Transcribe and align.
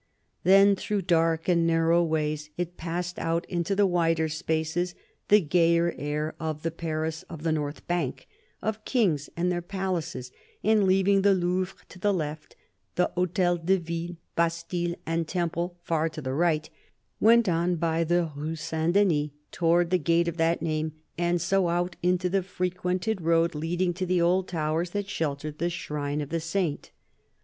Then 0.43 0.75
through 0.75 1.03
dark 1.03 1.47
and 1.47 1.67
narrow 1.67 2.01
ways 2.03 2.49
it 2.57 2.75
passed 2.75 3.19
out 3.19 3.45
into 3.47 3.75
the 3.75 3.85
wider 3.85 4.29
spaces, 4.29 4.95
the 5.27 5.39
gayer 5.39 5.93
air, 5.95 6.33
of 6.39 6.63
the 6.63 6.71
Paris 6.71 7.21
of 7.29 7.43
the 7.43 7.51
north 7.51 7.85
bank, 7.85 8.27
of 8.63 8.83
kings 8.83 9.29
and 9.37 9.51
their 9.51 9.61
palaces, 9.61 10.31
and 10.63 10.85
leaving 10.85 11.21
the 11.21 11.35
Louvre 11.35 11.77
to 11.89 11.99
the 11.99 12.11
left, 12.15 12.55
the 12.95 13.11
Hotel 13.13 13.57
de 13.57 13.77
Ville, 13.77 14.15
Bastille, 14.35 14.95
and 15.05 15.27
Temple 15.27 15.77
far 15.83 16.09
to 16.09 16.19
the 16.23 16.33
right, 16.33 16.67
went 17.19 17.47
on 17.47 17.75
by 17.75 18.03
the 18.03 18.31
Rue 18.35 18.55
St. 18.55 18.93
Denis 18.93 19.29
towards 19.51 19.91
the 19.91 19.99
gate 19.99 20.27
of 20.27 20.37
that 20.37 20.63
name, 20.63 20.93
and 21.15 21.39
so 21.39 21.69
out 21.69 21.95
into 22.01 22.27
the 22.27 22.41
frequented 22.41 23.21
road 23.21 23.53
leading 23.53 23.93
to 23.93 24.07
the 24.07 24.19
old 24.19 24.47
towers 24.47 24.89
that 24.97 25.07
sheltered 25.07 25.59
the 25.59 25.69
shrine 25.69 26.21
of 26.21 26.29
the 26.29 26.39
Saint. 26.39 26.89